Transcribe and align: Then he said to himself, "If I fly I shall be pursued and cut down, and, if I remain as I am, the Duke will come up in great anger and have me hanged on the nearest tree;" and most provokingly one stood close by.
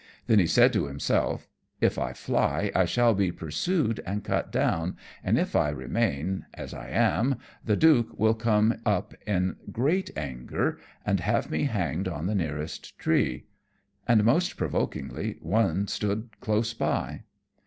Then 0.25 0.39
he 0.39 0.47
said 0.47 0.73
to 0.73 0.87
himself, 0.87 1.47
"If 1.79 1.99
I 1.99 2.13
fly 2.13 2.71
I 2.73 2.85
shall 2.85 3.13
be 3.13 3.31
pursued 3.31 4.01
and 4.03 4.23
cut 4.23 4.51
down, 4.51 4.97
and, 5.23 5.37
if 5.37 5.55
I 5.55 5.69
remain 5.69 6.47
as 6.55 6.73
I 6.73 6.89
am, 6.89 7.35
the 7.63 7.75
Duke 7.75 8.17
will 8.17 8.33
come 8.33 8.79
up 8.83 9.13
in 9.27 9.57
great 9.71 10.09
anger 10.17 10.79
and 11.05 11.19
have 11.19 11.51
me 11.51 11.65
hanged 11.65 12.07
on 12.07 12.25
the 12.25 12.33
nearest 12.33 12.97
tree;" 12.97 13.45
and 14.07 14.23
most 14.23 14.57
provokingly 14.57 15.37
one 15.39 15.87
stood 15.87 16.29
close 16.39 16.73
by. 16.73 17.21